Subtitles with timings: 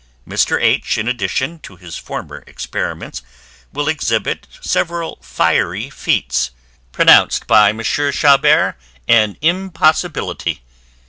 [0.27, 0.59] Mr.
[0.59, 0.97] H.
[0.97, 3.21] in addition to his former experiments
[3.71, 6.49] will exhibit several fiery feats,
[6.91, 7.85] pronounced by Mons.
[7.87, 8.73] Chabert
[9.07, 10.63] an IMPOSSIBILITY.